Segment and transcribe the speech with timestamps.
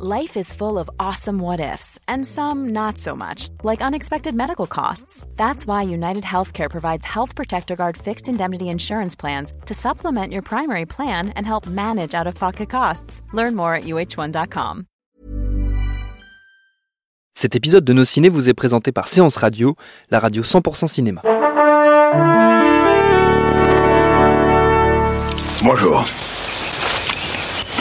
[0.00, 4.68] Life is full of awesome what ifs, and some not so much, like unexpected medical
[4.68, 5.26] costs.
[5.34, 10.42] That's why United Healthcare provides Health Protector Guard fixed indemnity insurance plans to supplement your
[10.42, 13.22] primary plan and help manage out of pocket costs.
[13.32, 14.84] Learn more at uh1.com.
[17.34, 19.74] Cet épisode de Nos Ciné vous est présenté par Séance Radio,
[20.10, 21.22] la radio 100% cinéma.
[25.64, 26.04] Bonjour.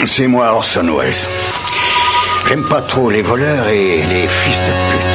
[0.08, 1.28] C'est moi Orson Welles.
[2.48, 5.07] J'aime pas trop les voleurs et les fils de pute.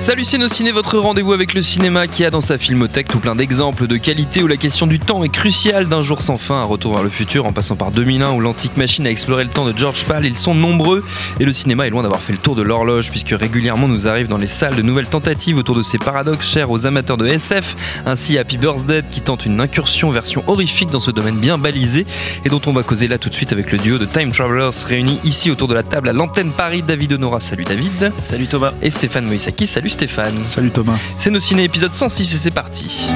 [0.00, 3.88] Salut Ciné, votre rendez-vous avec le cinéma qui a dans sa filmothèque tout plein d'exemples
[3.88, 6.94] de qualité où la question du temps est cruciale d'un jour sans fin, un retour
[6.94, 9.76] vers le futur en passant par 2001 où l'antique machine a exploré le temps de
[9.76, 11.04] George Pal, ils sont nombreux
[11.40, 14.28] et le cinéma est loin d'avoir fait le tour de l'horloge puisque régulièrement nous arrivent
[14.28, 17.74] dans les salles de nouvelles tentatives autour de ces paradoxes chers aux amateurs de SF,
[18.06, 22.06] ainsi Happy Birthday qui tente une incursion version horrifique dans ce domaine bien balisé
[22.44, 24.70] et dont on va causer là tout de suite avec le duo de Time Travelers
[24.86, 28.12] réunis ici autour de la table à l'antenne Paris, David Honora, salut David.
[28.16, 28.72] Salut Thomas.
[28.80, 30.44] Et Stéphane Moïsaki, salut Stéphane.
[30.44, 30.98] Salut Thomas.
[31.16, 33.10] C'est nos ciné épisode 106 et c'est parti.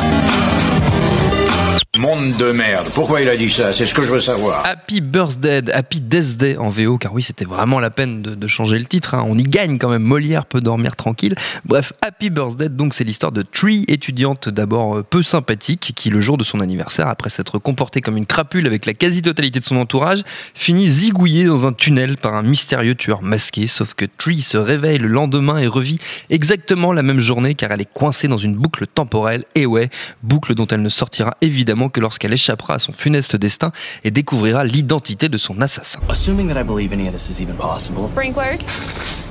[1.98, 2.89] Monde de merde.
[2.95, 3.71] Pourquoi il a dit ça?
[3.75, 4.65] C'est ce que je veux savoir.
[4.65, 8.79] Happy Birthday, Happy Death Day en VO, car oui, c'était vraiment la peine de, changer
[8.79, 9.15] le titre.
[9.15, 9.25] hein.
[9.27, 10.03] On y gagne quand même.
[10.03, 11.35] Molière peut dormir tranquille.
[11.67, 16.23] Bref, Happy Birthday, donc c'est l'histoire de Tree, étudiante d'abord euh, peu sympathique, qui le
[16.23, 19.77] jour de son anniversaire, après s'être comportée comme une crapule avec la quasi-totalité de son
[19.77, 20.23] entourage,
[20.55, 23.67] finit zigouillée dans un tunnel par un mystérieux tueur masqué.
[23.67, 25.98] Sauf que Tree se réveille le lendemain et revit
[26.31, 29.45] exactement la même journée, car elle est coincée dans une boucle temporelle.
[29.55, 29.91] Et ouais,
[30.23, 33.73] boucle dont elle ne sortira évidemment que lorsqu'elle échappera à son funeste destin
[34.05, 36.01] et découvrira l'identité de son assassin.
[36.09, 38.61] Assuming that I believe any of this is even possible, Sprinklers?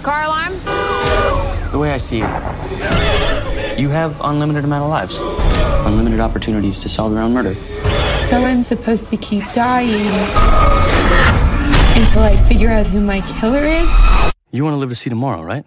[0.04, 0.54] Car alarm?
[1.72, 5.20] the way I see it, you have unlimited amount of lives,
[5.86, 7.56] unlimited opportunities to solve your own murder.
[8.26, 10.12] So I'm supposed to keep dying
[11.96, 13.90] until I figure out who my killer is?
[14.52, 15.66] You want to live to see tomorrow, right?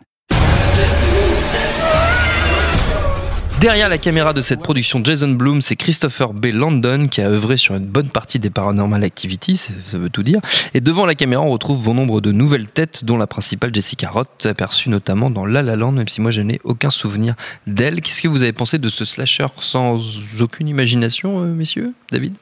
[3.61, 6.47] Derrière la caméra de cette production Jason Bloom, c'est Christopher B.
[6.47, 10.23] Landon qui a œuvré sur une bonne partie des Paranormal Activity, ça ça veut tout
[10.23, 10.41] dire.
[10.75, 14.11] Et devant la caméra, on retrouve bon nombre de nouvelles têtes, dont la principale Jessica
[14.11, 17.35] Roth, aperçue notamment dans La La Land, même si moi je n'ai aucun souvenir
[17.67, 18.03] d'elle.
[18.03, 20.01] Qu'est-ce que vous avez pensé de ce slasher sans
[20.41, 22.35] aucune imagination, euh, messieurs David?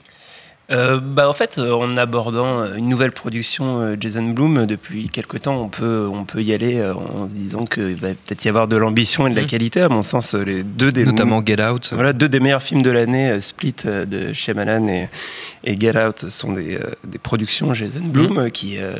[0.72, 5.36] Euh, bah, en fait, euh, en abordant euh, une nouvelle production Jason Bloom, depuis quelque
[5.36, 8.68] temps, on peut, on peut y aller en se disant qu'il va peut-être y avoir
[8.68, 9.48] de l'ambition et de la Mhm.
[9.48, 9.80] qualité.
[9.82, 11.90] À mon sens, les deux des Notamment Get Out.
[11.92, 15.08] Voilà, deux des meilleurs films de l'année, Split de Shyamalan et,
[15.64, 18.94] et Get Out, sont des, des productions Jason Bloom euh, qui, euh,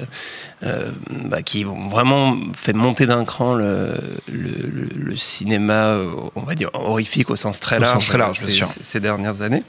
[1.25, 3.95] bah, qui ont vraiment fait monter d'un cran le,
[4.31, 5.97] le, le- le cinéma,
[6.37, 8.67] on va dire, horrifique au sens très Au large, sens très large, bien ces, sûr.
[8.67, 9.63] ces- ces dernières années.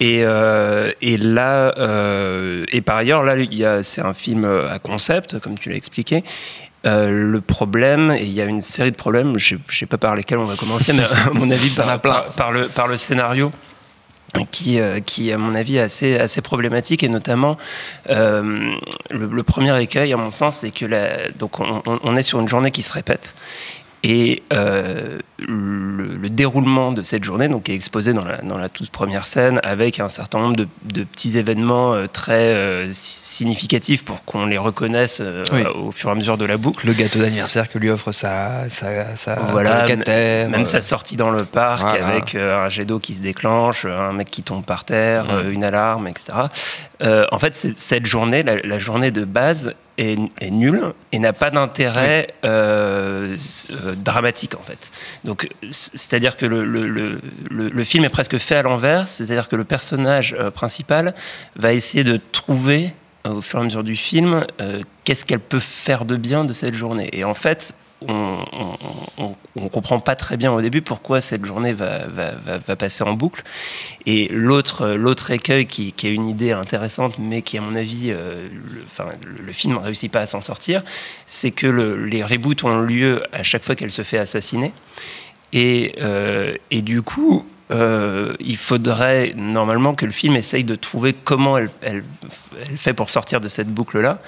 [0.00, 3.34] Et, euh, et là, euh, et par ailleurs, là,
[3.82, 6.22] c'est un film à concept, comme tu l'as expliqué.
[6.86, 9.98] Euh, le problème, et il y a une série de problèmes, je ne sais pas
[9.98, 12.96] par lesquels on va commencer, mais à mon avis, par, par, par le, par le
[12.96, 13.50] scénario.
[14.52, 17.56] Qui, qui, à mon avis, est assez, assez problématique, et notamment
[18.10, 18.70] euh,
[19.10, 22.22] le, le premier écueil, à mon sens, c'est que la, donc on, on- on est
[22.22, 23.34] sur une journée qui se répète,
[24.04, 28.68] et euh, le, le déroulement de cette journée, donc, est exposé dans la, dans la
[28.68, 33.24] toute première scène, avec un certain nombre de, de petits événements euh, très euh, si-
[33.38, 35.20] significatifs pour qu'on les reconnaisse
[35.52, 35.62] Oui.
[35.74, 36.86] au fur et à mesure de la boucle.
[36.86, 41.44] Le gâteau d'anniversaire que lui offre sa, sa, sa Voilà, même sa sortie dans le
[41.44, 42.06] parc voilà.
[42.06, 46.06] avec un jet d'eau qui se déclenche, un mec qui tombe par terre, une alarme,
[46.08, 46.32] etc.
[47.02, 51.50] En fait, cette journée, la, la journée de base, est, est nulle et n'a pas
[51.50, 53.36] d'intérêt euh,
[53.70, 54.90] euh, dramatique en fait.
[55.24, 57.20] Donc, c'est-à-dire que le, le, le,
[57.50, 61.14] le- film est presque fait à l'envers, c'est-à-dire que le personnage euh, principal
[61.56, 62.94] va essayer de trouver
[63.24, 64.46] au fur et à mesure du film
[65.04, 67.10] qu'est-ce qu'elle peut faire de bien de cette journée.
[67.12, 67.74] Et en fait,
[68.06, 68.44] on,
[69.56, 73.42] on, comprend pas très bien au début pourquoi cette journée va, passer en boucle.
[74.06, 78.48] Et l'autre, l'autre écueil qui, est une idée intéressante, mais qui, à mon avis, euh,
[79.44, 80.82] le, film ne réussit pas à s'en sortir,
[81.26, 84.72] c'est que le- les reboots ont lieu à chaque fois qu'elle se fait assassiner.
[85.52, 91.58] Et, euh, du coup, euh, il faudrait normalement que le film essaye de trouver comment
[91.58, 92.04] elle
[92.76, 94.20] fait pour sortir de cette boucle-là.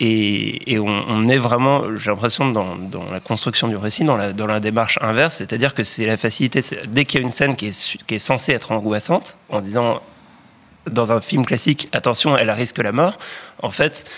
[0.00, 2.76] Et, on, est vraiment, j'ai l'impression, dans,
[3.10, 6.60] la construction du récit, dans la, démarche inverse, c'est-à-dire que c'est la facilité.
[6.88, 10.00] Dès qu'il y a une scène qui est, censée être angoissante, en disant
[10.90, 13.18] dans un film classique, attention, elle risque la mort,
[13.62, 14.10] en fait,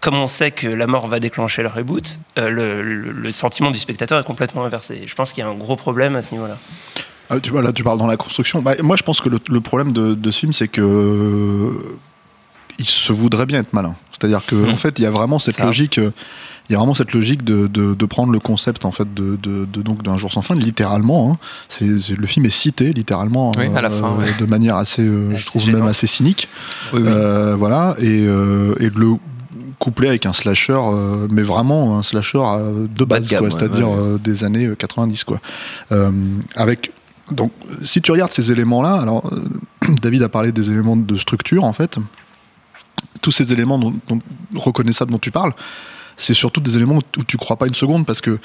[0.00, 2.82] comme on sait que la mort va déclencher le reboot, euh,
[3.12, 5.02] le, sentiment du spectateur est complètement inversé.
[5.06, 6.58] Je pense qu'il y a un gros problème à ce niveau-là.
[7.30, 8.60] Ah, tu là, tu parles dans la construction.
[8.60, 11.96] Bah, moi, je pense que le, le problème de, de ce film, c'est que
[12.78, 13.94] il se voudrait bien être malin.
[14.12, 14.70] C'est-à-dire que Hmm.
[14.70, 15.64] en fait, il y a vraiment cette Ça.
[15.64, 15.98] logique.
[15.98, 16.10] euh,
[16.68, 19.36] Il y a vraiment cette logique de, de, de prendre le concept en fait de,
[19.42, 21.32] de, donc d'un jour sans fin littéralement.
[21.32, 21.86] hein.
[22.16, 24.26] Le film est cité littéralement Oui, à la fin, ouais.
[24.38, 25.78] de manière assez, euh, je trouve gênant.
[25.80, 26.48] même assez cynique.
[26.92, 27.08] Oui, oui.
[27.08, 29.14] Euh, voilà, et, euh, et de le
[29.80, 33.90] coupler avec un slasher, euh, mais vraiment un slasher euh, de Bas base, ouais, c'est-à-dire
[33.90, 35.40] ouais, euh, des années euh, 90, quoi.
[35.90, 36.12] Euh,
[36.54, 36.92] avec
[37.32, 37.50] donc,
[37.82, 39.42] si tu regardes ces éléments-là, alors euh,
[40.02, 41.98] David a parlé des éléments de structure, en fait.
[43.22, 44.20] Tous ces éléments dont, dont-
[44.54, 45.54] reconnaissables dont tu parles,
[46.18, 48.38] c'est surtout des éléments où, tu crois pas une seconde parce que,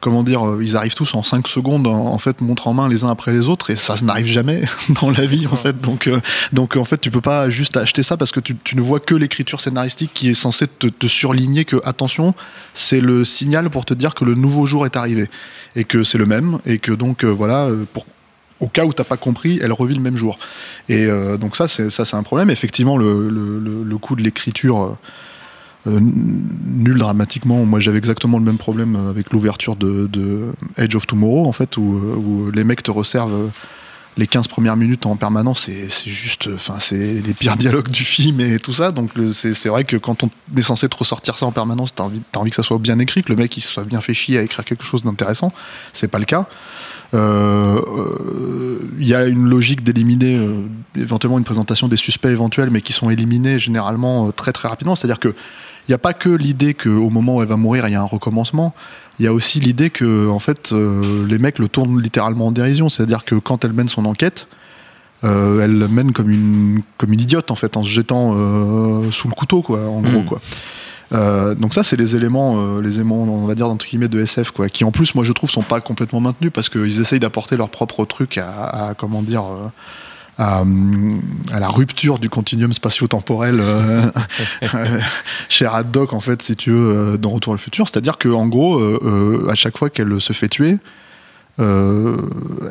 [0.00, 2.88] comment dire, euh, ils arrivent tous en 5 secondes, en, en fait, montre en main
[2.88, 4.62] les uns après les autres et ça n'arrive jamais
[5.02, 5.78] dans la vie, en fait.
[5.82, 6.18] Donc, euh,
[6.54, 9.00] donc, en fait, tu peux pas juste acheter ça parce que tu, tu ne vois
[9.00, 12.34] que l'écriture scénaristique qui est censée te, te surligner que, attention,
[12.72, 15.28] c'est le signal pour te dire que le nouveau jour est arrivé
[15.76, 18.06] et que c'est le même et que donc, euh, voilà, pour,
[18.60, 20.38] au cas où t'as pas compris, elle revit le même jour.
[20.88, 22.50] Et euh, donc ça, c'est ça, c'est un problème.
[22.50, 24.96] Effectivement, le, le, coup de l'écriture
[25.86, 27.64] euh, nul dramatiquement.
[27.64, 31.76] Moi, j'avais exactement le même problème avec l'ouverture de, de Edge of Tomorrow, en fait,
[31.76, 33.50] où, euh, où les mecs te resservent
[34.16, 35.68] les 15 premières minutes en permanence.
[35.88, 38.92] C'est juste, enfin, c'est les pires dialogues du film et tout ça.
[38.92, 42.22] Donc, c'est vrai que quand on est censé te ressortir ça en permanence, t'as envie,
[42.36, 44.42] envie que ça soit bien écrit, que le mec il soit bien fait chier à
[44.42, 45.52] écrire quelque chose d'intéressant.
[45.92, 46.46] C'est pas le cas.
[47.14, 50.62] Euh, euh, Il y a une logique d'éliminer euh,
[50.96, 54.94] éventuellement une présentation des suspects éventuels, mais qui sont éliminés généralement euh, très très rapidement.
[54.94, 55.34] C'est-à-dire que
[55.88, 58.00] il n'y a pas que l'idée qu'au moment où elle va mourir, il y a
[58.00, 58.74] un recommencement.
[59.20, 62.52] Il y a aussi l'idée que en fait, euh, les mecs le tournent littéralement en
[62.52, 62.88] dérision.
[62.88, 64.48] C'est-à-dire que quand elle mène son enquête,
[65.24, 69.10] euh, elle le mène comme une comme une idiote en fait, en se jetant euh,
[69.10, 70.24] sous le couteau, quoi, en gros, Mm.
[70.24, 70.40] quoi.
[71.12, 74.20] Euh, donc ça, c'est les éléments, euh, les éléments, on va dire entre guillemets de
[74.20, 77.20] SF, quoi, qui en plus, moi, je trouve, sont pas complètement maintenus parce qu'ils essayent
[77.20, 79.68] d'apporter leur propre truc à, à, comment dire, euh,
[80.40, 81.20] à, hum,
[81.52, 84.10] à la rupture du continuum spatio-temporel euh,
[85.50, 87.86] chez Haddock, en fait, si tu veux, euh, dans Retour à le futur.
[87.88, 90.78] C'est-à-dire que, en gros, euh, euh, à chaque fois qu'elle se fait tuer,
[91.60, 92.16] euh,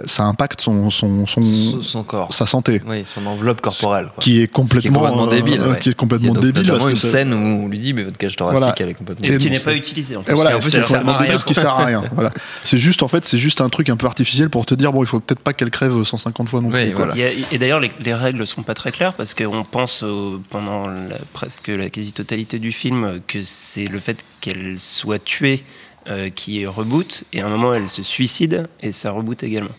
[0.05, 2.33] ça impacte son, son, son, son, corps.
[2.33, 4.05] sa santé, Oui, son enveloppe corporelle.
[4.13, 4.15] Quoi.
[4.21, 5.61] qui est Ce qui est complètement, complètement euh, débile.
[5.61, 5.79] ouais.
[5.79, 7.67] qui est complètement Il y a donc débile parce notamment que une scène où on
[7.67, 8.75] lui dit mais votre cage thoracique Voilà.
[8.79, 10.31] elle est complètement Et ce qui n'est c'est- pas utilisé en plus.
[10.31, 12.03] Et voilà, Et en c'est plus, débile, ce qui sert à rien.
[12.13, 12.31] Voilà.
[12.63, 15.03] C'est juste, en fait, c'est juste un truc un peu artificiel pour te dire, bon,
[15.03, 16.79] il faut peut-être pas qu'elle crève 150 fois non plus.
[16.79, 17.13] Oui, voilà.
[17.51, 21.17] Et d'ailleurs, les, les règles sont pas très claires parce qu'on pense au- pendant la-
[21.33, 25.63] presque la quasi-totalité du film que c'est le fait qu'elle soit tuée
[26.09, 29.69] euh, qui reboot et à un moment elle se suicide et ça reboot également.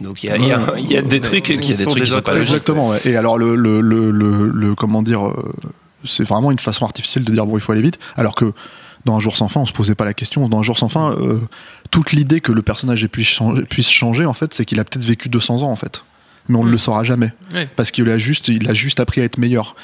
[0.00, 1.76] Donc il y a, il y a- il y a des trucs a qui des
[1.76, 2.54] sont trucs qui déjà sont pas pas logiques.
[2.54, 3.00] Exactement, ouais.
[3.04, 5.52] Et alors, le, le, le, le- le- comment dire, euh,
[6.06, 7.98] c'est vraiment une façon artificielle de dire, bon, il faut aller vite.
[8.16, 8.52] Alors que
[9.04, 10.48] dans Un jour sans fin, on se posait pas la question.
[10.48, 11.38] Dans Un jour sans fin, euh,
[11.90, 15.04] toute l'idée que le personnage puisse changer, puisse changer en fait, c'est qu'il a peut-être
[15.04, 16.02] vécu 200 ans, en fait.
[16.48, 16.72] Mais on ne Mm.
[16.72, 17.32] le saura jamais.
[17.54, 17.66] Oui.
[17.76, 19.76] Parce qu'il a juste, il a juste appris à être meilleur.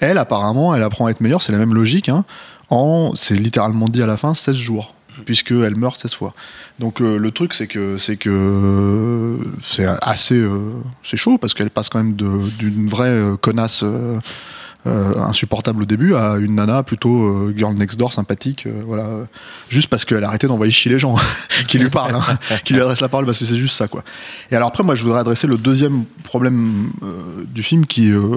[0.00, 2.24] Elle, apparemment, elle apprend à être meilleure, c'est la même logique, hein,
[2.70, 4.94] en, c'est littéralement dit à la fin, 16 jours.
[5.24, 6.34] Puisqu'elle meurt 16 fois.
[6.78, 10.72] Donc euh, le truc, c'est que c'est que c'est assez euh,
[11.02, 13.84] c'est chaud parce qu'elle passe quand même d'une vraie euh, connasse
[14.86, 19.24] insupportable au début à une nana plutôt euh, girl next door sympathique, euh, voilà, euh,
[19.68, 21.16] juste parce qu'elle a arrêté d'envoyer chier les gens
[21.68, 24.02] qui lui parlent, hein, qui lui adressent la parole parce que c'est juste ça quoi.
[24.50, 28.36] Et alors après, moi, je voudrais adresser le deuxième problème euh, du film qui, euh,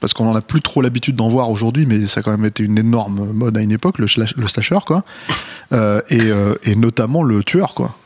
[0.00, 2.44] parce qu'on en a plus trop l'habitude d'en voir aujourd'hui, mais ça a quand même
[2.44, 4.06] été une énorme mode à une époque, le,
[4.36, 5.04] le slasher quoi,
[5.72, 7.96] Euh, et, euh, et notamment le tueur quoi.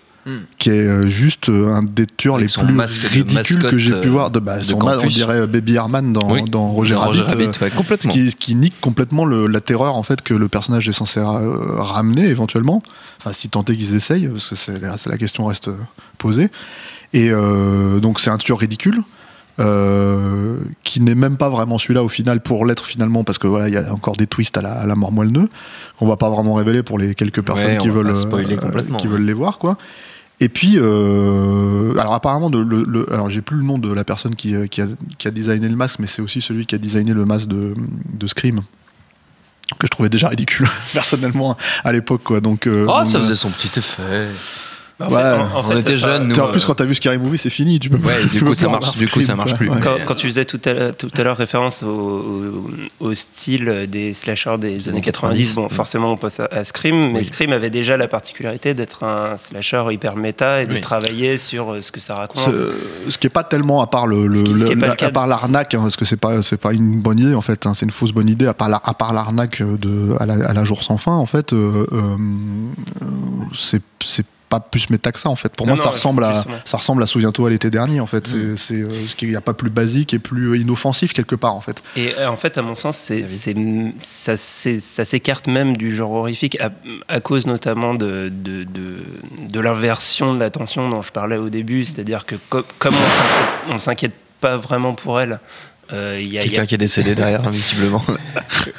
[0.58, 4.00] Qui est euh, juste euh, un des tueurs Avec les plus masque ridicules que j'ai
[4.00, 4.30] pu euh, voir.
[4.30, 6.44] De, bah, son on dirait Baby Herman dans, Oui.
[6.48, 7.20] dans Roger Dans Rabbit.
[7.22, 8.12] Rabbit, ouais, complètement.
[8.12, 11.20] ce qui, qui nique complètement le- la terreur en fait que le personnage est censé
[11.24, 12.82] ramener éventuellement.
[13.18, 15.70] Enfin, si tant est qu'ils essayent, parce que c'est, c'est- la question reste
[16.18, 16.50] posée.
[17.12, 19.02] Et euh, donc c'est un tueur ridicule.
[19.58, 23.68] euh, qui n'est même pas vraiment celui-là au final pour l'être finalement parce que voilà
[23.68, 25.48] il y a encore des twists à la, à la mort moelle-nœud
[25.98, 29.24] qu'on va pas vraiment révéler pour les quelques personnes Ouais, qui veulent euh, qui veulent
[29.24, 29.76] les voir quoi
[30.40, 34.04] et puis euh, alors apparemment de, le, le- alors j'ai plus le nom de la
[34.04, 34.86] personne qui, euh, qui, a,
[35.18, 37.74] qui a designé le masque mais c'est aussi celui qui a designé le masque de,
[38.12, 38.62] de Scream
[39.78, 43.50] que je trouvais déjà ridicule personnellement à l'époque quoi donc euh, Oh, ça faisait son
[43.50, 44.28] petit effet.
[45.00, 46.38] En Ouais, fait- en- en on fait, était jeunes, nous.
[46.38, 48.54] en euh, plus quand t'as vu Scary Movie c'est fini tu peux Ouais, du coup,
[48.54, 49.70] ça marche, du coup, ça marche plus.
[49.70, 49.78] Ouais.
[49.82, 50.04] Quand, Ouais.
[50.06, 52.66] quand tu faisais tout à l'heure, tout à l'heure référence au,
[53.00, 57.18] au- style des slashers des années 90, bon, forcément on passe à, à Scream, mais
[57.20, 57.24] Oui.
[57.24, 60.80] Scream avait déjà la particularité d'être un slasher hyper méta et de Oui.
[60.80, 62.38] travailler sur euh, ce que ça raconte.
[62.38, 62.72] Ce,
[63.08, 66.04] ce qui est pas tellement à part le, qui- à part l'arnaque hein, parce que
[66.04, 68.46] c'est pas c'est pas une bonne idée en fait hein, c'est une fausse bonne idée
[68.46, 71.26] à part la- à part l'arnaque de à la, à la jour sans fin en
[71.26, 72.16] fait euh, euh,
[73.02, 73.06] euh,
[73.54, 75.54] c'est c'est pas plus méta que ça en fait.
[75.56, 78.28] Pour Non, moi, ça ressemble à ça ressemble à souviens-toi l'été dernier en fait.
[78.28, 78.56] Mm.
[78.56, 81.54] C'est c'est, euh, ce qu'il n'y a pas plus basique et plus inoffensif quelque part
[81.54, 81.80] en fait.
[81.96, 83.54] Et euh, en fait, à mon sens, c'est, c'est,
[83.98, 84.36] ça,
[85.04, 86.70] s'écarte même du genre horrifique à,
[87.08, 88.96] à cause notamment de, de, de,
[89.48, 91.84] de l'inversion de l'attention dont je parlais au début.
[91.84, 95.38] C'est-à-dire que co- comme on s'inquiète, on s'inquiète pas vraiment pour elle,
[95.92, 98.02] euh, il y a, Quelqu'un qui est décédé derrière, invisiblement.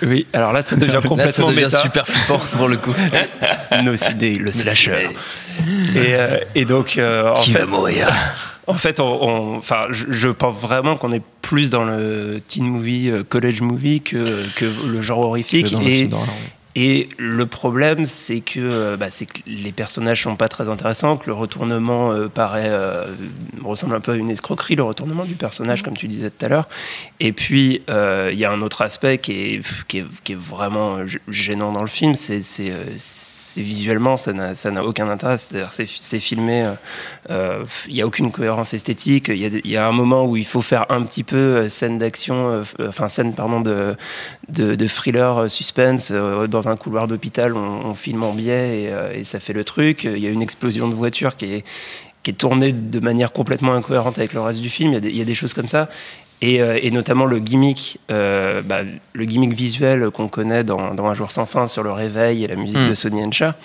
[0.03, 1.81] Oui, alors là, ça devient Là, ça complètement devient méta.
[1.81, 2.93] super flippant pour le coup.
[3.83, 5.09] Nocidé, le slasher.
[5.95, 8.09] Et, euh, et donc, euh, en Qui fait, va mourir
[8.67, 13.23] En fait, on, enfin, je, pense vraiment qu'on est plus dans le teen movie, euh,
[13.27, 15.71] college movie que, que le genre horrifique.
[15.71, 16.09] Le
[16.75, 21.33] Et, le problème, c'est que, bah, que les personnages sont pas très intéressants, que le
[21.33, 23.07] retournement euh, paraît euh,
[23.61, 26.47] ressemble un peu à une escroquerie, le retournement du personnage, comme tu disais tout à
[26.47, 26.69] l'heure.
[27.19, 30.39] Et puis, euh, il y a un autre aspect qui est, qui est, qui est
[30.39, 32.39] vraiment gênant dans le film, c'est
[33.57, 35.37] visuellement, ça n'a aucun intérêt.
[35.37, 36.73] C'est-à-dire, c'est filmé, euh,
[37.29, 39.29] euh, il n'y a aucune cohérence esthétique.
[39.29, 41.97] Il y, y a un moment où il faut faire un petit peu euh, scène
[41.97, 43.95] d'action, euh, enfin scène pardon de,
[44.51, 47.55] de, thriller euh, suspense euh, dans un couloir d'hôpital.
[47.55, 50.03] On, filme en biais et, euh, ça fait le truc.
[50.03, 51.65] Il y a une explosion de voiture qui est
[52.23, 54.93] qui est tournée de manière complètement incohérente avec le reste du film.
[54.93, 55.89] Il y a des choses comme ça.
[56.43, 58.79] Et, euh, et notamment le gimmick, euh, bah,
[59.13, 62.47] le gimmick visuel qu'on connaît dans, dans Un jour sans fin sur le réveil et
[62.47, 62.89] la musique Mm.
[62.89, 63.55] de Sonny Encha.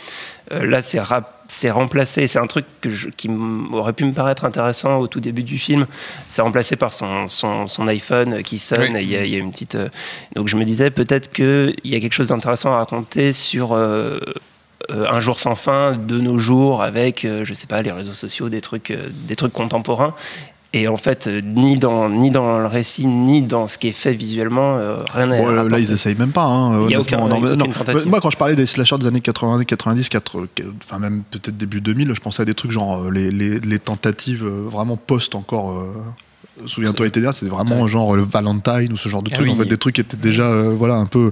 [0.53, 2.27] Euh, là, c'est remplacé.
[2.27, 3.31] C'est un truc que je- qui
[3.73, 5.87] aurait pu me paraître intéressant au tout début du film.
[6.29, 8.93] C'est remplacé par son, son, son iPhone qui sonne.
[8.95, 9.01] Oui.
[9.01, 9.77] et y, a, il y a une petite.
[9.77, 9.89] euh,
[10.35, 13.73] Donc je me disais peut-être qu'il y a quelque chose d'intéressant à raconter sur.
[13.73, 14.21] euh,
[14.91, 18.13] euh, un jour sans fin de nos jours avec euh, je sais pas les réseaux
[18.15, 20.15] sociaux des trucs euh, des trucs contemporains
[20.77, 23.93] et en fait euh, ni dans ni dans le récit ni dans ce qui est
[23.93, 26.45] fait visuellement euh, rien n'est Bon, là, ils essayent même pas.
[26.45, 27.27] hein, Il y a honnêtement.
[27.27, 27.67] aucun- Non, non.
[28.07, 30.47] Moi, quand je parlais des slashers des années 80, 90, 80,
[30.85, 33.79] enfin même peut-être début 2000, je pensais à des trucs genre euh, les, les, les
[33.79, 35.71] tentatives vraiment post encore.
[35.73, 35.93] euh,
[36.65, 39.43] Souviens-toi, dernier, c'était vraiment genre le Valentine ou ce genre de Ah.
[39.51, 41.31] En fait, des trucs qui étaient déjà euh, voilà un peu.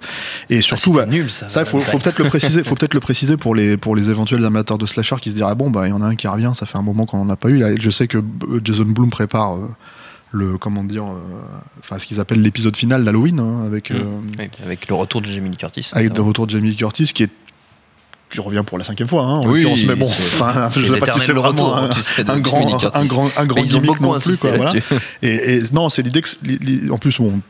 [0.50, 1.48] Et surtout, Ah, c'était bah, nul ça.
[1.48, 2.62] ça, il faut, faut peut-être le préciser.
[2.64, 5.52] Faut peut-être le préciser pour les pour les éventuels amateurs de slasher qui se diraient
[5.52, 6.52] ah bon bah il y en a un qui revient.
[6.54, 7.58] Ça fait un moment qu'on en a pas eu.
[7.58, 9.68] Là, je sais que euh, Jason Bloom prépare euh,
[10.32, 11.16] le comment dire, euh,
[11.78, 13.94] enfin ce qu'ils appellent l'épisode final d'Halloween hein, avec Mm.
[13.94, 14.02] euh,
[14.40, 15.88] Oui, avec le retour de Jamie Lee Curtis.
[15.92, 17.30] avec le retour de Jamie Lee Curtis qui est
[18.30, 20.98] qui revient pour la cinquième fois hein, en Oui, l'occurrence, mais bon enfin je sais
[20.98, 23.76] pas si c'est vraiment retour, un, tu sais, un grand un grand un grand ils
[23.76, 24.72] ont gimmick beaucoup non plus quoi, voilà.
[25.22, 27.40] Et, et non, c'est l'idée que en plus bon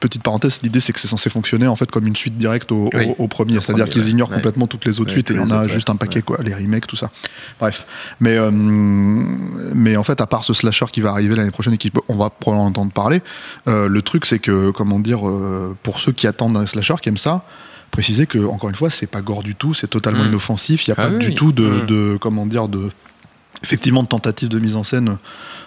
[0.00, 2.84] petite parenthèse, l'idée c'est que c'est censé fonctionner en fait comme une suite directe au,
[2.84, 3.14] au- Oui.
[3.18, 4.36] au premier, c'est-à-dire qu'ils ignorent Ouais.
[4.36, 5.98] complètement toutes les autres Ouais, suites et il y en a autres, juste un ouais.
[5.98, 7.10] paquet quoi, les remakes tout ça.
[7.60, 7.86] Bref,
[8.20, 11.78] mais euh, mais en fait à part ce slasher qui va arriver l'année prochaine et
[11.78, 13.22] qui on va probablement entendre parler,
[13.68, 17.08] euh, le truc c'est que comment dire euh, pour ceux qui attendent un slasher qui
[17.08, 17.44] aiment ça
[17.92, 20.28] préciser que encore une fois c'est pas gore du tout c'est totalement Mm.
[20.28, 21.86] inoffensif il y a Ah pas oui, du tout de, Mm.
[21.86, 22.90] de comment dire de
[23.62, 25.18] effectivement de tentative de mise en scène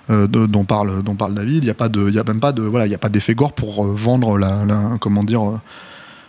[0.10, 2.40] euh, de- dont parle dont parle David il y a pas de y a même
[2.42, 5.24] pas de voilà il y a pas d'effet gore pour euh, vendre la, la- comment
[5.24, 5.58] dire euh,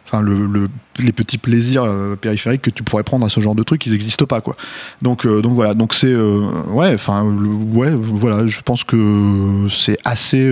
[0.06, 3.54] enfin le, le- les petits plaisirs euh, périphériques que tu pourrais prendre à ce genre
[3.54, 4.56] de truc ils n'existent pas quoi.
[5.02, 5.74] Donc euh, donc voilà.
[5.74, 10.50] Donc c'est euh, ouais enfin ouais voilà je pense que c'est assez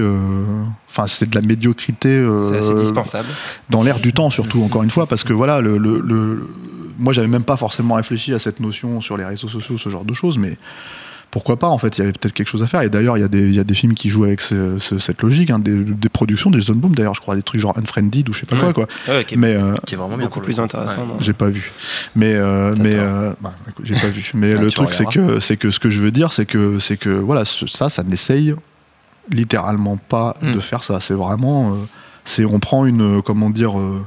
[0.90, 3.28] enfin c'est de la médiocrité c'est assez dispensable.
[3.70, 6.48] dans l'air du temps surtout encore une fois parce que voilà le, le, le-
[6.98, 10.04] moi j'avais même pas forcément réfléchi à cette notion sur les réseaux sociaux ce genre
[10.04, 10.56] de choses mais
[11.34, 12.82] pourquoi pas en fait il y avait peut-être quelque chose à faire.
[12.82, 14.78] Et d'ailleurs il y, a des- il y a des films qui jouent avec ce-
[14.78, 17.60] ce- cette logique hein, des, des productions des Zone Boom d'ailleurs je crois des trucs
[17.60, 18.72] genre Unfriended ou je sais pas Ouais.
[18.72, 18.86] quoi.
[18.86, 21.08] Quoi Ouais, qui est mais euh, Qui est vraiment bien beaucoup plus intéressant Ouais.
[21.08, 21.72] non j'ai pas vu.
[22.14, 24.30] Mais euh, mais euh, bah, j'ai pas vu.
[24.34, 26.78] Mais Ouais, le truc c'est que c'est que ce que je veux dire c'est que
[26.78, 28.54] c'est que voilà ce- ça ça n'essaye
[29.30, 30.52] littéralement pas Mm.
[30.54, 31.00] de faire ça.
[31.00, 31.76] C'est vraiment euh,
[32.24, 34.04] c'est on prend une comment dire euh,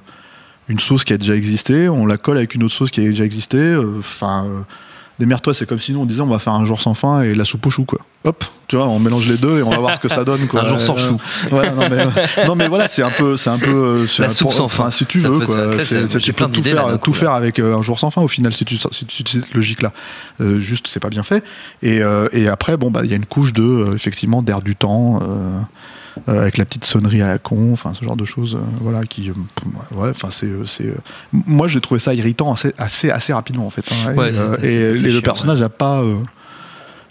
[0.69, 3.03] une sauce qui a déjà existé on la colle avec une autre sauce qui a
[3.03, 4.59] déjà existé euh, enfin euh,
[5.19, 7.33] démerde-toi c'est comme si nous on disait on va faire un jour sans fin et
[7.35, 7.99] la soupe au chou quoi.
[8.23, 10.47] Hop tu vois on mélange les deux et on va voir ce que ça donne
[10.47, 10.63] quoi.
[10.63, 11.17] Un jour sans Euh, chou.
[11.55, 14.29] ouais, non, mais, non mais voilà c'est un peu c'est un peu euh, La un-
[14.29, 14.91] soupe sans fin.
[14.91, 16.19] si tu Ça veux peut- quoi.
[16.19, 18.11] j'ai plein tout d'idées, là, faire d'un tout coup, faire avec euh, un jour sans
[18.11, 19.91] fin au final si tu si tu cette logique là
[20.57, 21.43] juste c'est pas bien fait.
[21.81, 24.61] Et, euh, et après bon bah il y a une couche de euh, effectivement d'air
[24.61, 25.19] du temps
[26.27, 29.05] euh, avec la petite sonnerie à la con, enfin ce genre de choses, euh, voilà,
[29.05, 29.33] qui, euh,
[29.95, 30.93] ouais, enfin c'est, c'est,
[31.31, 33.85] moi j'ai trouvé ça irritant assez, assez, assez rapidement en fait.
[33.91, 34.31] hein, Ouais,
[34.63, 36.03] et, le personnage a pas,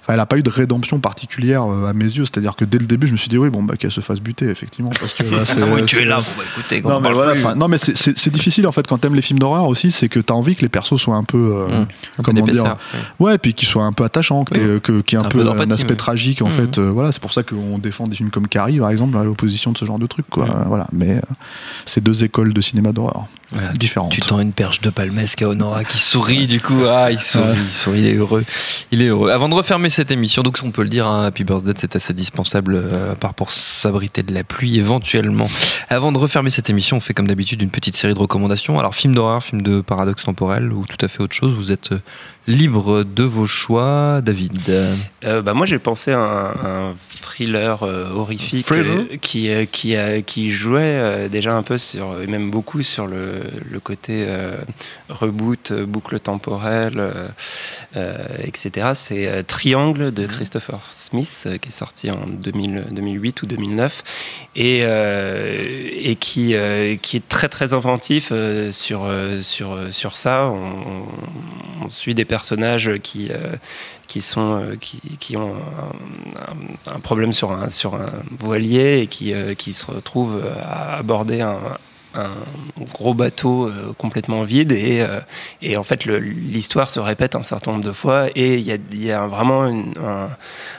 [0.06, 2.78] enfin elle a pas eu de rédemption particulière euh, à mes yeux, c'est-à-dire que dès
[2.78, 5.14] le début je me suis dit oui bon bah qu'elle se fasse buter effectivement parce
[5.14, 7.12] que là, c'est, Ah oui, tu es là, bon, bah, écoutez, quand non on mais,
[7.12, 7.58] voilà, plus.
[7.58, 10.08] non mais c'est, c'est- c'est difficile en fait quand t'aimes les films d'horreur aussi, c'est
[10.08, 11.72] que t'as envie que les persos soient un peu, euh, Mmh.
[11.72, 11.86] Un
[12.18, 12.76] peu comment dire,
[13.18, 13.38] ouais.
[13.38, 14.60] Puis qu'il soit un peu attachant, que Oui.
[14.60, 15.96] t'aies- que- qu'il y ait un, Un peu, peu un aspect ouais.
[15.96, 16.50] tragique en Mhm.
[16.50, 16.78] fait.
[16.78, 19.72] euh, voilà, c'est pour ça qu'on défend des films comme Carrie, par exemple, à l'opposition
[19.72, 20.26] de ce genre de truc.
[20.30, 20.44] Quoi.
[20.44, 21.20] Euh, voilà, mais euh,
[21.84, 23.26] c'est deux écoles de cinéma d'horreur.
[23.52, 23.72] Voilà.
[24.10, 26.84] Tu tends une perche de palmesque à Honora qui sourit du coup.
[26.88, 28.44] Ah, il sourit, il sourit, il est heureux.
[28.90, 29.30] Il est heureux.
[29.30, 32.12] Avant de refermer cette émission, donc on peut le dire, hein, Happy Birthday, c'est assez
[32.12, 35.48] dispensable, euh, à part pour s'abriter de la pluie éventuellement.
[35.88, 38.78] Avant de refermer cette émission, on fait comme d'habitude une petite série de recommandations.
[38.80, 41.92] Alors, film d'horreur, film de paradoxe temporel ou tout à fait autre chose, vous êtes
[41.92, 42.00] euh,
[42.48, 44.58] libre de vos choix, David?
[45.24, 46.94] Euh, bah, moi, j'ai pensé à un, un
[47.36, 52.50] thriller euh, horrifique euh, qui, euh, qui, qui jouait déjà un peu sur, et même
[52.50, 54.26] beaucoup sur le, le côté
[55.08, 57.02] reboot, boucle temporelle,
[58.42, 58.92] etc.
[58.94, 64.02] C'est Triangle de Christopher Smith, qui est sorti en 2000 2008 ou 2009,
[64.56, 66.54] et, et qui,
[67.02, 68.32] qui est très très inventif
[68.70, 69.08] sur,
[69.42, 70.46] sur, sur ça.
[70.46, 71.06] On,
[71.88, 73.30] suit des personnages qui,
[74.06, 75.54] qui, sont, euh, qui, qui ont
[76.86, 81.40] un, problème sur un, sur un voilier et qui, euh, qui se retrouvent à aborder
[81.40, 81.58] un,
[82.94, 85.20] gros bateau euh, complètement vide et, euh,
[85.62, 89.26] et en fait l'histoire se répète un certain nombre de fois et il y a,
[89.26, 90.30] vraiment un,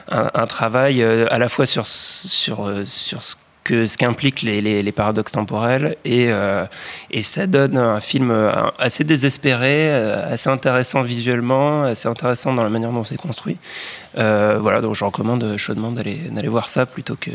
[0.10, 3.36] un- travail euh, à la fois sur, sur, euh, sur ce
[3.68, 6.66] que ce qu'impliquent les, les- les paradoxes temporels et, euh,
[7.12, 12.64] et ça donne un film euh, assez désespéré, euh, assez intéressant visuellement, assez intéressant dans
[12.64, 13.58] la manière dont c'est construit.
[14.18, 17.32] Euh, voilà, donc je recommande chaudement d'aller d'aller voir ça plutôt que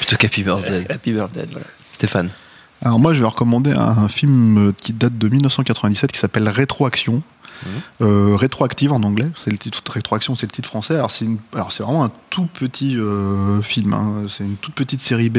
[0.00, 0.84] Plutôt qu'Happy Birthday.
[0.90, 1.46] Happy Birthday.
[1.50, 1.66] Voilà.
[1.92, 2.30] Stéphane.
[2.82, 7.22] Alors moi, je vais recommander un film qui date de 1997 qui s'appelle Rétroaction.
[8.00, 9.82] Euh, rétroactive en anglais, c'est le titre.
[9.90, 10.94] Rétroaction, c'est le titre français.
[10.94, 13.92] Alors c'est alors c'est vraiment un tout petit euh, film.
[13.92, 14.26] hein.
[14.28, 15.38] C'est une toute petite série B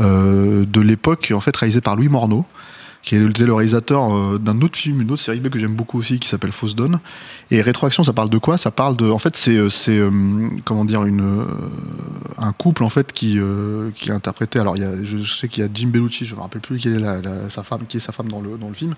[0.00, 2.44] euh, de l'époque, en fait réalisée par Louis Morneau,
[3.02, 6.20] qui était le réalisateur d'un autre film, une autre série B que j'aime beaucoup aussi,
[6.20, 7.00] qui s'appelle Fausse Donne.
[7.50, 8.56] Et Rétroaction, ça parle de quoi?
[8.56, 10.00] Ça parle de, en fait, c'est c'est
[10.64, 11.44] comment dire une
[12.38, 13.38] un couple en fait qui
[13.96, 14.60] qui est interprété.
[14.60, 16.94] Alors y a, je sais qu'il y a Jim Bellucci, je me rappelle plus quelle
[16.94, 18.94] est la- sa femme, qui est sa femme dans le dans le film.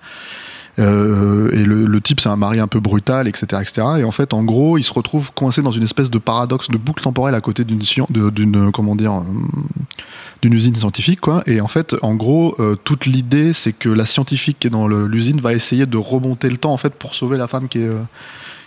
[0.77, 3.87] Euh, et le, le type, c'est un mari un peu brutal, etc., etc.
[3.99, 6.77] Et en fait, en gros, il se retrouve coincé dans une espèce de paradoxe, de
[6.77, 9.23] boucle temporelle à côté d'une, d'une, comment dire, euh,
[10.41, 11.43] d'une usine scientifique, quoi.
[11.45, 14.87] Et en fait, en gros, euh, toute l'idée, c'est que la scientifique qui est dans
[14.87, 17.87] l'usine va essayer de remonter le temps, en fait, pour sauver la femme qui est,
[17.87, 18.01] euh,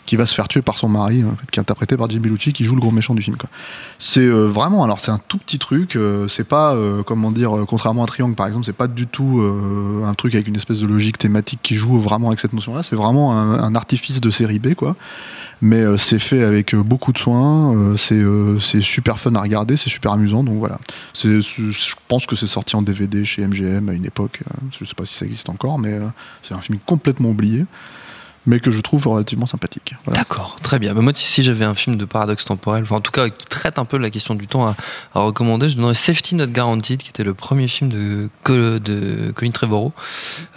[0.09, 1.23] qui va se faire tuer par son mari,
[1.53, 3.37] qui est interprété par Jim Bellucci, qui joue le gros méchant du film.
[3.99, 7.51] C'est euh, vraiment, alors c'est un tout petit truc, euh, c'est pas, euh, comment dire,
[7.69, 9.43] contrairement à Triangle par exemple, c'est pas du tout
[10.03, 12.97] un truc avec une espèce de logique thématique qui joue vraiment avec cette notion-là, c'est
[12.97, 14.97] vraiment un, un artifice de série B, quoi.
[15.61, 20.43] Mais c'est fait avec beaucoup de soin, c'est super fun à regarder, c'est super amusant,
[20.43, 20.79] donc voilà.
[21.15, 25.05] Je pense que c'est sorti en DVD chez MGM à une époque, je sais pas
[25.05, 25.99] si ça existe encore, mais
[26.45, 27.67] c'est un film complètement oublié,
[28.49, 29.95] mais que je trouve relativement sympathique.
[30.07, 30.21] Voilà.
[30.21, 30.95] D'accord, très bien.
[30.95, 33.79] Bah, moi, si j'avais un film de paradoxe temporel, enfin en tout cas qui traite
[33.79, 34.75] un peu de la question du temps à,
[35.15, 39.33] à recommander, je donnerais Safety Not Guaranteed, qui était le premier film de, Co- de
[39.37, 39.93] Colin Trevorrow,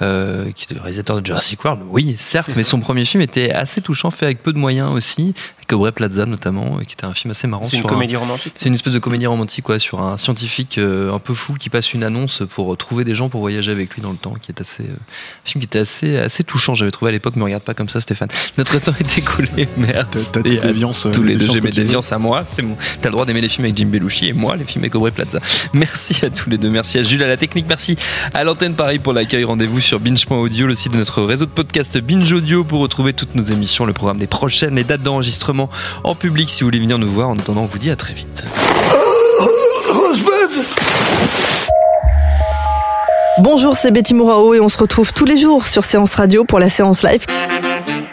[0.01, 1.81] euh, qui était le réalisateur de Jurassic World.
[1.89, 5.33] Oui, certes, mais son premier film était assez touchant, fait avec peu de moyens aussi,
[5.57, 7.65] avec Aubrey Plaza notamment, et qui était un film assez marrant.
[7.65, 8.53] C'est une un- comédie romantique.
[8.55, 11.69] C'est une espèce de comédie romantique quoi, sur un scientifique euh, un peu fou qui
[11.69, 14.51] passe une annonce pour trouver des gens pour voyager avec lui dans le temps, qui
[14.51, 16.73] est assez, euh, un film qui était assez, assez touchant.
[16.73, 18.29] J'avais trouvé à l'époque, me regarde pas comme ça, Stéphane.
[18.57, 20.07] Notre temps est écoulé, merde.
[20.31, 22.43] T'as- tes déviances, euh, Tous les deux, j'ai mes déviances à moi.
[22.47, 22.75] C'est mon.
[23.01, 25.11] T'as le droit d'aimer les films avec Jim Belushi et moi les films avec Aubrey
[25.11, 25.39] Plaza.
[25.73, 26.69] Merci à tous les deux.
[26.69, 27.65] Merci à Jules à la technique.
[27.67, 27.95] Merci
[28.33, 29.43] à l'antenne Paris pour l'accueil.
[29.43, 33.35] Rendez-vous sur binge.audio, le site de notre réseau de podcast Binge Audio pour retrouver toutes
[33.35, 35.69] nos émissions, le programme des prochaines, les dates d'enregistrement
[36.03, 37.29] en public si vous voulez venir nous voir.
[37.29, 38.45] En attendant, on vous dit à très vite.
[43.39, 46.59] Bonjour, c'est Betty Mourao et on se retrouve tous les jours sur Séance Radio pour
[46.59, 47.25] la séance live.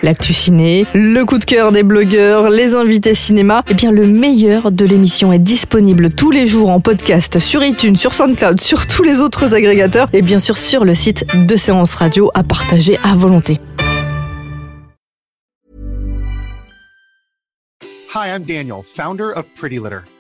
[0.02, 4.70] L'actu ciné, le coup de cœur des blogueurs, les invités cinéma, et bien le meilleur
[4.70, 9.02] de l'émission est disponible tous les jours en podcast sur iTunes, sur SoundCloud, sur tous
[9.02, 13.16] les autres agrégateurs et bien sûr sur le site de Séance Radio à partager à
[13.16, 13.58] volonté.
[18.14, 20.00] Hi, I'm Daniel, founder of Pretty Litter.